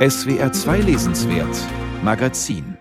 SWR 0.00 0.50
2 0.50 0.80
Lesenswert 0.80 1.54
Magazin 2.02 2.78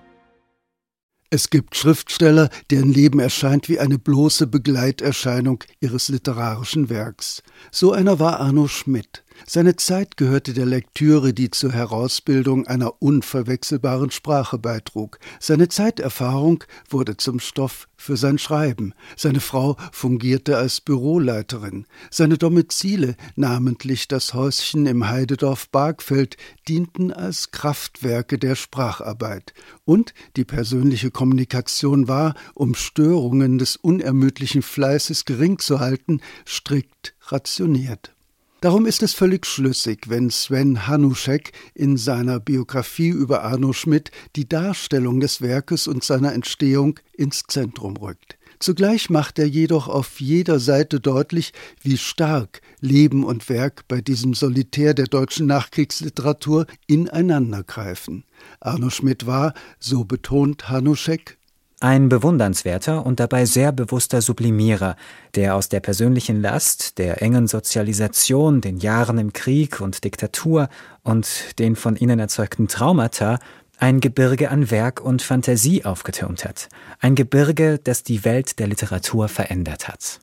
es 1.31 1.51
gibt 1.51 1.75
Schriftsteller, 1.75 2.49
deren 2.71 2.91
Leben 2.91 3.19
erscheint 3.19 3.69
wie 3.69 3.79
eine 3.79 3.99
bloße 3.99 4.47
Begleiterscheinung 4.47 5.63
ihres 5.79 6.07
literarischen 6.09 6.89
Werks. 6.89 7.43
So 7.71 7.91
einer 7.91 8.17
war 8.17 8.39
Arno 8.39 8.67
Schmidt. 8.67 9.23
Seine 9.45 9.75
Zeit 9.75 10.17
gehörte 10.17 10.53
der 10.53 10.65
Lektüre, 10.65 11.33
die 11.33 11.49
zur 11.49 11.71
Herausbildung 11.71 12.67
einer 12.67 13.01
unverwechselbaren 13.01 14.11
Sprache 14.11 14.57
beitrug. 14.57 15.19
Seine 15.39 15.69
Zeiterfahrung 15.69 16.63
wurde 16.89 17.17
zum 17.17 17.39
Stoff 17.39 17.87
für 17.95 18.17
sein 18.17 18.37
Schreiben. 18.37 18.93
Seine 19.15 19.39
Frau 19.39 19.75
fungierte 19.91 20.57
als 20.57 20.81
Büroleiterin. 20.81 21.85
Seine 22.11 22.37
Domizile, 22.37 23.15
namentlich 23.35 24.07
das 24.07 24.33
Häuschen 24.33 24.85
im 24.85 25.09
Heidedorf 25.09 25.69
Bargfeld, 25.69 26.37
dienten 26.67 27.11
als 27.11 27.51
Kraftwerke 27.51 28.37
der 28.37 28.55
Spracharbeit. 28.55 29.53
Und 29.85 30.13
die 30.35 30.45
persönliche 30.45 31.11
Kommunikation 31.11 32.07
war, 32.07 32.35
um 32.53 32.75
Störungen 32.75 33.57
des 33.57 33.75
unermüdlichen 33.75 34.61
Fleißes 34.61 35.25
gering 35.25 35.59
zu 35.59 35.79
halten, 35.79 36.21
strikt 36.45 37.15
rationiert. 37.27 38.13
Darum 38.61 38.85
ist 38.85 39.01
es 39.03 39.13
völlig 39.13 39.45
schlüssig, 39.45 40.09
wenn 40.09 40.29
Sven 40.29 40.85
Hanuschek 40.85 41.53
in 41.75 41.95
seiner 41.95 42.41
Biografie 42.41 43.07
über 43.07 43.43
Arno 43.43 43.71
Schmidt 43.71 44.11
die 44.35 44.49
Darstellung 44.49 45.21
des 45.21 45.39
Werkes 45.39 45.87
und 45.87 46.03
seiner 46.03 46.33
Entstehung 46.33 46.99
ins 47.13 47.43
Zentrum 47.47 47.95
rückt. 47.95 48.37
Zugleich 48.59 49.09
macht 49.09 49.39
er 49.39 49.47
jedoch 49.47 49.87
auf 49.87 50.19
jeder 50.19 50.59
Seite 50.59 50.99
deutlich, 50.99 51.53
wie 51.81 51.97
stark 51.97 52.61
Leben 52.81 53.23
und 53.23 53.47
Werk 53.47 53.87
bei 53.87 54.01
diesem 54.01 54.33
Solitär 54.33 54.93
der 54.93 55.05
deutschen 55.05 55.47
Nachkriegsliteratur 55.47 56.65
ineinandergreifen. 56.85 58.25
Arno 58.59 58.89
Schmidt 58.89 59.25
war, 59.25 59.53
so 59.79 60.03
betont 60.03 60.67
Hanuschek, 60.67 61.37
ein 61.79 62.09
bewundernswerter 62.09 63.05
und 63.05 63.19
dabei 63.19 63.45
sehr 63.45 63.71
bewusster 63.71 64.21
Sublimierer, 64.21 64.95
der 65.35 65.55
aus 65.55 65.69
der 65.69 65.79
persönlichen 65.79 66.41
Last, 66.41 66.97
der 66.97 67.21
engen 67.21 67.47
Sozialisation, 67.47 68.61
den 68.61 68.77
Jahren 68.77 69.17
im 69.17 69.33
Krieg 69.33 69.79
und 69.79 70.03
Diktatur 70.03 70.69
und 71.03 71.57
den 71.59 71.75
von 71.75 71.95
ihnen 71.95 72.19
erzeugten 72.19 72.67
Traumata 72.67 73.39
ein 73.77 74.01
Gebirge 74.01 74.51
an 74.51 74.71
Werk 74.71 74.99
und 74.99 75.21
Fantasie 75.21 75.85
aufgetürmt 75.85 76.43
hat. 76.43 76.67
Ein 76.99 77.15
Gebirge, 77.15 77.79
das 77.81 78.03
die 78.03 78.25
Welt 78.25 78.59
der 78.59 78.67
Literatur 78.67 79.29
verändert 79.29 79.87
hat. 79.87 80.19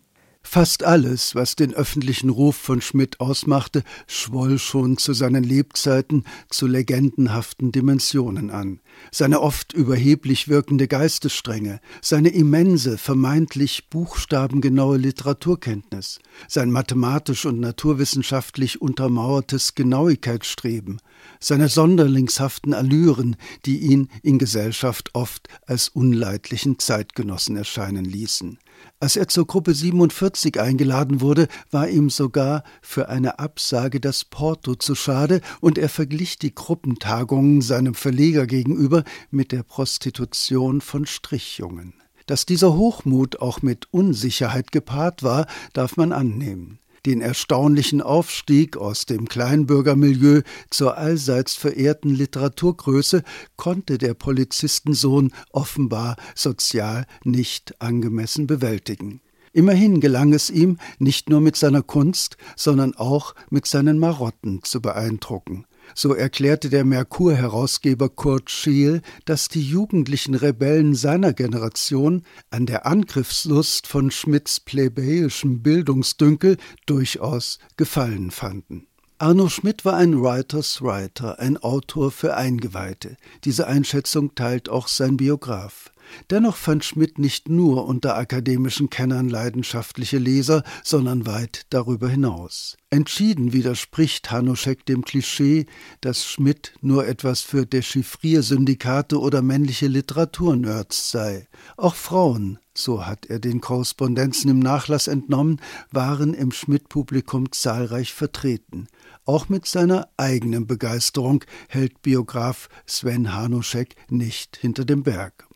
Fast 0.48 0.84
alles, 0.84 1.34
was 1.34 1.56
den 1.56 1.74
öffentlichen 1.74 2.30
Ruf 2.30 2.56
von 2.56 2.80
Schmidt 2.80 3.20
ausmachte, 3.20 3.82
schwoll 4.06 4.58
schon 4.58 4.96
zu 4.96 5.12
seinen 5.12 5.42
Lebzeiten 5.42 6.22
zu 6.48 6.68
legendenhaften 6.68 7.72
Dimensionen 7.72 8.50
an. 8.50 8.80
Seine 9.10 9.42
oft 9.42 9.72
überheblich 9.74 10.46
wirkende 10.46 10.86
Geistesstrenge, 10.86 11.80
seine 12.00 12.28
immense, 12.28 12.96
vermeintlich 12.96 13.90
buchstabengenaue 13.90 14.96
Literaturkenntnis, 14.96 16.20
sein 16.48 16.70
mathematisch 16.70 17.44
und 17.44 17.58
naturwissenschaftlich 17.58 18.80
untermauertes 18.80 19.74
Genauigkeitsstreben, 19.74 21.02
seine 21.40 21.68
sonderlingshaften 21.68 22.72
Allüren, 22.72 23.36
die 23.66 23.80
ihn 23.80 24.08
in 24.22 24.38
Gesellschaft 24.38 25.10
oft 25.12 25.48
als 25.66 25.88
unleidlichen 25.88 26.78
Zeitgenossen 26.78 27.56
erscheinen 27.56 28.04
ließen. 28.04 28.58
Als 28.98 29.16
er 29.16 29.28
zur 29.28 29.46
Gruppe 29.46 29.74
47 29.74 30.58
eingeladen 30.58 31.20
wurde, 31.20 31.48
war 31.70 31.88
ihm 31.88 32.08
sogar 32.08 32.64
für 32.80 33.08
eine 33.08 33.38
Absage 33.38 34.00
das 34.00 34.24
Porto 34.24 34.74
zu 34.74 34.94
schade, 34.94 35.42
und 35.60 35.76
er 35.76 35.88
verglich 35.88 36.38
die 36.38 36.54
Gruppentagungen 36.54 37.60
seinem 37.60 37.94
Verleger 37.94 38.46
gegenüber 38.46 39.04
mit 39.30 39.52
der 39.52 39.62
Prostitution 39.62 40.80
von 40.80 41.04
Strichjungen. 41.04 41.94
Dass 42.26 42.46
dieser 42.46 42.74
Hochmut 42.74 43.40
auch 43.40 43.62
mit 43.62 43.92
Unsicherheit 43.92 44.72
gepaart 44.72 45.22
war, 45.22 45.46
darf 45.74 45.96
man 45.96 46.12
annehmen 46.12 46.78
den 47.06 47.20
erstaunlichen 47.20 48.02
Aufstieg 48.02 48.76
aus 48.76 49.06
dem 49.06 49.28
Kleinbürgermilieu 49.28 50.42
zur 50.70 50.98
allseits 50.98 51.54
verehrten 51.54 52.10
Literaturgröße 52.10 53.22
konnte 53.56 53.96
der 53.96 54.14
Polizistensohn 54.14 55.32
offenbar 55.52 56.16
sozial 56.34 57.06
nicht 57.24 57.80
angemessen 57.80 58.46
bewältigen. 58.46 59.20
Immerhin 59.52 60.00
gelang 60.00 60.34
es 60.34 60.50
ihm, 60.50 60.76
nicht 60.98 61.30
nur 61.30 61.40
mit 61.40 61.56
seiner 61.56 61.82
Kunst, 61.82 62.36
sondern 62.56 62.94
auch 62.94 63.34
mit 63.48 63.66
seinen 63.66 63.98
Marotten 63.98 64.62
zu 64.62 64.82
beeindrucken. 64.82 65.64
So 65.94 66.14
erklärte 66.14 66.68
der 66.68 66.84
Merkur-Herausgeber 66.84 68.08
Kurt 68.08 68.50
Scheel, 68.50 69.02
dass 69.24 69.48
die 69.48 69.62
jugendlichen 69.62 70.34
Rebellen 70.34 70.94
seiner 70.94 71.32
Generation 71.32 72.22
an 72.50 72.66
der 72.66 72.86
Angriffslust 72.86 73.86
von 73.86 74.10
Schmidts 74.10 74.60
plebejischem 74.60 75.62
Bildungsdünkel 75.62 76.56
durchaus 76.86 77.58
Gefallen 77.76 78.30
fanden. 78.30 78.86
Arno 79.18 79.48
Schmidt 79.48 79.86
war 79.86 79.96
ein 79.96 80.20
Writers 80.20 80.82
Writer, 80.82 81.38
ein 81.38 81.56
Autor 81.56 82.10
für 82.10 82.36
Eingeweihte. 82.36 83.16
Diese 83.44 83.66
Einschätzung 83.66 84.34
teilt 84.34 84.68
auch 84.68 84.88
sein 84.88 85.16
Biograf. 85.16 85.90
Dennoch 86.30 86.56
fand 86.56 86.84
Schmidt 86.84 87.18
nicht 87.18 87.48
nur 87.48 87.86
unter 87.86 88.16
akademischen 88.16 88.90
Kennern 88.90 89.28
leidenschaftliche 89.28 90.18
Leser, 90.18 90.62
sondern 90.82 91.26
weit 91.26 91.66
darüber 91.70 92.08
hinaus. 92.08 92.76
Entschieden 92.90 93.52
widerspricht 93.52 94.30
Hanuschek 94.30 94.86
dem 94.86 95.04
Klischee, 95.04 95.66
dass 96.00 96.24
Schmidt 96.24 96.72
nur 96.80 97.06
etwas 97.06 97.42
für 97.42 97.66
Dechiffriersyndikate 97.66 99.20
oder 99.20 99.42
männliche 99.42 99.88
Literaturnerds 99.88 101.10
sei. 101.10 101.48
Auch 101.76 101.94
Frauen, 101.94 102.58
so 102.74 103.04
hat 103.04 103.26
er 103.26 103.38
den 103.38 103.60
Korrespondenzen 103.60 104.50
im 104.50 104.60
Nachlass 104.60 105.08
entnommen, 105.08 105.60
waren 105.90 106.32
im 106.32 106.52
Schmidt-Publikum 106.52 107.50
zahlreich 107.52 108.14
vertreten. 108.14 108.86
Auch 109.24 109.48
mit 109.48 109.66
seiner 109.66 110.08
eigenen 110.16 110.66
Begeisterung 110.66 111.44
hält 111.68 112.02
Biograf 112.02 112.68
Sven 112.86 113.34
Hanuschek 113.34 113.96
nicht 114.08 114.56
hinter 114.56 114.84
dem 114.84 115.02
Berg. 115.02 115.46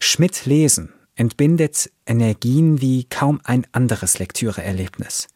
Schmidt 0.00 0.46
lesen 0.46 0.92
entbindet 1.16 1.90
Energien 2.06 2.80
wie 2.80 3.04
kaum 3.04 3.40
ein 3.44 3.66
anderes 3.72 4.18
Lektüreerlebnis. 4.18 5.28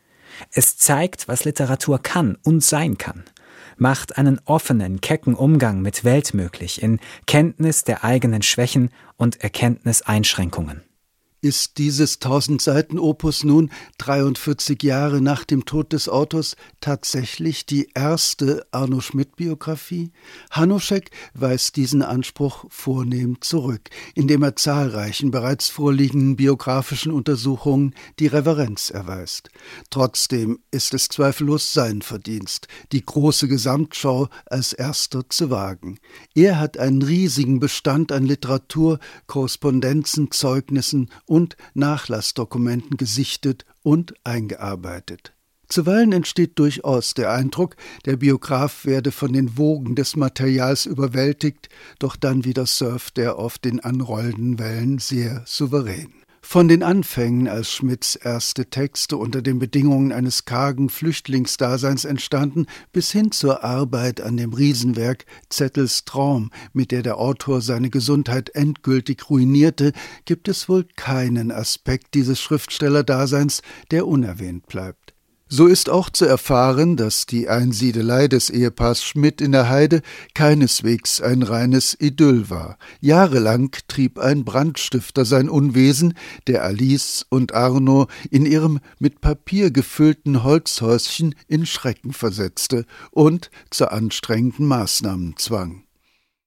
Es 0.53 0.77
zeigt, 0.79 1.29
was 1.29 1.45
Literatur 1.45 1.99
kann 2.01 2.39
und 2.43 2.63
sein 2.63 2.97
kann, 2.99 3.25
macht 3.77 4.17
einen 4.17 4.41
offenen, 4.45 5.01
kecken 5.01 5.35
Umgang 5.35 5.83
mit 5.83 6.05
Welt 6.05 6.35
möglich 6.35 6.83
in 6.83 7.01
Kenntnis 7.27 7.85
der 7.85 8.05
eigenen 8.05 8.43
Schwächen 8.43 8.91
und 9.17 9.43
Erkenntniseinschränkungen. 9.43 10.83
Ist 11.45 11.79
dieses 11.79 12.21
1000 12.21 12.63
Seiten 12.63 13.01
Opus 13.01 13.43
nun 13.43 13.73
43 13.99 14.81
Jahre 14.85 15.21
nach 15.21 15.43
dem 15.43 15.65
Tod 15.65 15.93
des 15.93 16.09
Autors 16.09 16.55
tatsächlich 16.81 17.67
die 17.67 17.89
erste 17.97 18.65
Arno 18.71 19.01
Schmidt 19.01 19.35
Biografie? 19.35 20.13
Hanuschek 20.53 21.11
weist 21.35 21.75
diesen 21.75 22.03
Anspruch 22.03 22.67
vornehm 22.69 23.41
zurück, 23.41 23.91
indem 24.15 24.45
er 24.45 24.55
zahlreichen 24.55 25.33
bereits 25.33 25.69
vorliegenden 25.69 26.37
biografischen 26.37 27.11
Untersuchungen 27.11 27.97
die 28.21 28.29
Reverenz 28.29 28.91
erweist. 28.91 29.51
Trotzdem 29.91 30.61
ist 30.71 30.95
es 30.95 31.09
zweifellos 31.09 31.73
sein 31.73 32.03
Verdienst, 32.03 32.69
die 32.93 33.05
große 33.05 33.49
Gesamtschau 33.49 34.29
als 34.47 34.75
erster 34.75 35.29
zu 35.29 35.51
wagen. 35.51 35.99
Er 36.37 36.61
hat 36.61 36.79
einen 36.79 37.03
riesigen 37.03 37.59
Bestand 37.59 38.13
an 38.13 38.23
Literatur, 38.23 39.01
Korrespondenzen, 39.27 40.31
Zeugnissen 40.31 41.11
und 41.33 41.57
Nachlassdokumenten 41.73 42.99
gesichtet 42.99 43.65
und 43.83 44.13
eingearbeitet. 44.23 45.33
Zuweilen 45.67 46.13
entsteht 46.13 46.59
durchaus 46.59 47.15
der 47.15 47.33
Eindruck, 47.33 47.77
der 48.05 48.19
Biograf 48.19 48.85
werde 48.85 49.13
von 49.13 49.33
den 49.33 49.57
Wogen 49.57 49.95
des 49.95 50.15
Materials 50.15 50.85
überwältigt, 50.85 51.71
doch 51.99 52.17
dann 52.17 52.45
wieder 52.45 52.67
surft 52.67 53.17
er 53.17 53.39
auf 53.39 53.57
den 53.57 53.81
anrollenden 53.81 54.59
Wellen 54.59 54.99
sehr 54.99 55.43
souverän. 55.47 56.22
Von 56.45 56.69
den 56.69 56.83
Anfängen, 56.83 57.49
als 57.49 57.73
Schmidts 57.73 58.15
erste 58.15 58.67
Texte 58.67 59.17
unter 59.17 59.41
den 59.41 59.59
Bedingungen 59.59 60.13
eines 60.13 60.45
kargen 60.45 60.91
Flüchtlingsdaseins 60.91 62.05
entstanden, 62.05 62.67
bis 62.93 63.11
hin 63.11 63.31
zur 63.31 63.65
Arbeit 63.65 64.21
an 64.21 64.37
dem 64.37 64.53
Riesenwerk 64.53 65.25
Zettels 65.49 66.05
Traum, 66.05 66.51
mit 66.75 66.91
der 66.91 67.03
der 67.03 67.17
Autor 67.17 67.63
seine 67.63 67.89
Gesundheit 67.89 68.51
endgültig 68.55 69.31
ruinierte, 69.31 69.93
gibt 70.27 70.49
es 70.49 70.69
wohl 70.69 70.85
keinen 70.97 71.53
Aspekt 71.53 72.13
dieses 72.13 72.39
Schriftstellerdaseins, 72.41 73.63
der 73.91 74.07
unerwähnt 74.07 74.67
bleibt. 74.67 75.15
So 75.55 75.67
ist 75.67 75.91
auch 75.91 76.09
zu 76.09 76.25
erfahren, 76.25 76.97
dass 76.97 77.27
die 77.27 77.47
Einsiedelei 77.47 78.27
des 78.27 78.49
Ehepaars 78.49 79.05
Schmidt 79.05 79.43
in 79.43 79.53
der 79.53 79.69
Heide 79.69 80.01
keineswegs 80.33 81.21
ein 81.21 81.43
reines 81.43 81.95
Idyll 82.01 82.49
war. 82.49 82.79
Jahrelang 83.03 83.71
trieb 83.87 84.19
ein 84.19 84.47
Brandstifter 84.47 85.27
sein 85.27 85.51
Unwesen, 85.51 86.15
der 86.47 86.65
Alice 86.65 87.27
und 87.29 87.53
Arno 87.53 88.07
in 88.31 88.47
ihrem 88.47 88.81
mit 88.99 89.21
Papier 89.21 89.71
gefüllten 89.71 90.43
Holzhäuschen 90.43 91.35
in 91.49 91.67
Schrecken 91.67 92.15
versetzte 92.15 92.87
und 93.11 93.51
zu 93.69 93.93
anstrengenden 93.93 94.65
Maßnahmen 94.65 95.35
zwang. 95.37 95.85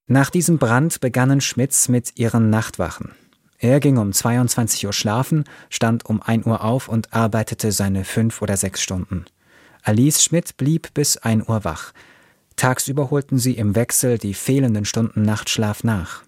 Nach 0.07 0.31
diesem 0.31 0.57
Brand 0.57 0.99
begannen 0.99 1.41
Schmidts 1.41 1.89
mit 1.89 2.17
ihren 2.17 2.49
Nachtwachen. 2.49 3.11
Er 3.57 3.79
ging 3.79 3.97
um 3.97 4.11
22 4.11 4.85
Uhr 4.85 4.93
schlafen, 4.93 5.45
stand 5.69 6.05
um 6.05 6.21
1 6.21 6.45
Uhr 6.45 6.63
auf 6.63 6.87
und 6.87 7.13
arbeitete 7.13 7.71
seine 7.71 8.03
fünf 8.03 8.41
oder 8.41 8.57
sechs 8.57 8.81
Stunden. 8.81 9.25
Alice 9.81 10.23
Schmidt 10.23 10.57
blieb 10.57 10.93
bis 10.93 11.17
1 11.17 11.47
Uhr 11.47 11.63
wach. 11.63 11.93
Tagsüber 12.55 13.11
holten 13.11 13.37
sie 13.37 13.53
im 13.53 13.75
Wechsel 13.75 14.17
die 14.17 14.33
fehlenden 14.33 14.85
Stunden 14.85 15.21
Nachtschlaf 15.21 15.83
nach. 15.83 16.23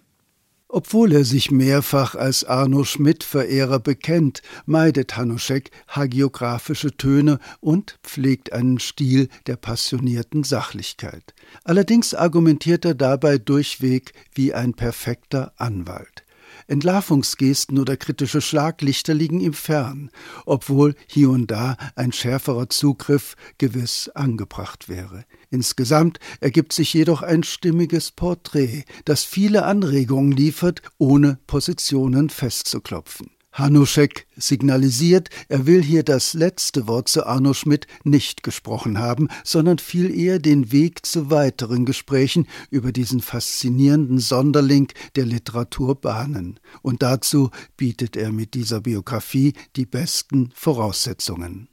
Obwohl 0.70 1.14
er 1.14 1.24
sich 1.24 1.50
mehrfach 1.50 2.14
als 2.14 2.44
Arno 2.44 2.84
Schmidt-Verehrer 2.84 3.80
bekennt, 3.80 4.42
meidet 4.66 5.16
Hanuschek 5.16 5.72
hagiographische 5.88 6.92
Töne 6.92 7.40
und 7.62 7.98
pflegt 8.04 8.52
einen 8.52 8.80
Stil 8.80 9.30
der 9.48 9.56
passionierten 9.56 10.44
Sachlichkeit. 10.44 11.34
Allerdings 11.64 12.14
argumentiert 12.14 12.84
er 12.84 12.96
dabei 12.96 13.38
durchweg 13.38 14.12
wie 14.34 14.54
ein 14.54 14.74
perfekter 14.74 15.54
Anwalt. 15.56 16.27
Entlarvungsgesten 16.68 17.78
oder 17.80 17.98
kritische 17.98 18.42
Schlaglichter 18.42 19.14
liegen 19.14 19.40
ihm 19.40 19.54
fern, 19.54 20.10
obwohl 20.46 20.96
hier 21.08 21.30
und 21.30 21.52
da 21.52 21.78
ein 21.96 22.12
schärferer 22.12 22.70
Zugriff 22.70 23.36
gewiss 23.58 24.10
angebracht 24.10 24.90
wäre. 24.90 25.26
Insgesamt 25.50 26.20
ergibt 26.42 26.74
sich 26.74 26.94
jedoch 26.94 27.22
ein 27.22 27.44
stimmiges 27.44 28.12
Porträt, 28.12 28.84
das 29.06 29.24
viele 29.24 29.64
Anregungen 29.66 30.32
liefert, 30.32 30.82
ohne 30.98 31.40
Positionen 31.48 32.30
festzuklopfen. 32.30 33.37
Hanuschek 33.58 34.28
signalisiert, 34.36 35.30
er 35.50 35.66
will 35.66 35.84
hier 35.84 36.04
das 36.04 36.34
letzte 36.34 36.88
Wort 36.88 37.10
zu 37.10 37.26
Arno 37.26 37.54
Schmidt 37.54 37.88
nicht 38.04 38.44
gesprochen 38.44 39.00
haben, 39.00 39.30
sondern 39.44 39.80
viel 39.80 40.16
eher 40.16 40.38
den 40.38 40.72
Weg 40.72 41.06
zu 41.06 41.32
weiteren 41.32 41.86
Gesprächen 41.86 42.48
über 42.70 42.92
diesen 42.92 43.20
faszinierenden 43.20 44.20
Sonderling 44.20 44.90
der 45.16 45.26
Literatur 45.26 45.96
bahnen. 45.96 46.60
Und 46.84 47.02
dazu 47.02 47.50
bietet 47.78 48.16
er 48.16 48.32
mit 48.32 48.54
dieser 48.54 48.82
Biografie 48.82 49.54
die 49.76 49.86
besten 49.86 50.52
Voraussetzungen. 50.54 51.68